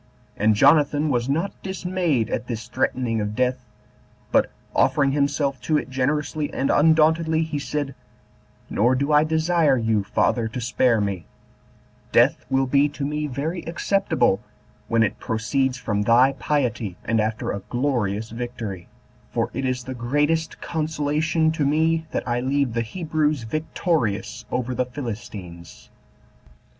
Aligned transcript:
And 0.35 0.55
Jonathan 0.55 1.09
was 1.09 1.29
not 1.29 1.53
dismayed 1.61 2.31
at 2.31 2.47
this 2.47 2.67
threatening 2.67 3.21
of 3.21 3.35
death, 3.35 3.63
but, 4.31 4.49
offering 4.75 5.11
himself 5.11 5.61
to 5.61 5.77
it 5.77 5.91
generously 5.91 6.51
and 6.51 6.71
undauntedly, 6.71 7.43
he 7.43 7.59
said, 7.59 7.93
"Nor 8.67 8.95
do 8.95 9.11
I 9.11 9.23
desire 9.23 9.77
you, 9.77 10.03
father, 10.03 10.47
to 10.47 10.59
spare 10.59 10.99
me: 10.99 11.27
death 12.11 12.45
will 12.49 12.65
be 12.65 12.89
to 12.89 13.05
me 13.05 13.27
very 13.27 13.61
acceptable, 13.65 14.39
when 14.87 15.03
it 15.03 15.19
proceeds 15.19 15.77
from 15.77 16.01
thy 16.01 16.33
piety, 16.33 16.97
and 17.05 17.21
after 17.21 17.51
a 17.51 17.59
glorious 17.69 18.31
victory; 18.31 18.87
for 19.29 19.51
it 19.53 19.65
is 19.65 19.83
the 19.83 19.93
greatest 19.93 20.59
consolation 20.61 21.51
to 21.51 21.63
me 21.63 22.07
that 22.09 22.27
I 22.27 22.39
leave 22.39 22.73
the 22.73 22.81
Hebrews 22.81 23.43
victorious 23.43 24.45
over 24.49 24.73
the 24.73 24.85
Philistines." 24.85 25.91